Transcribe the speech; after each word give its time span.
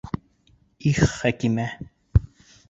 Их, 0.91 1.01
Хәкимә! 1.17 1.67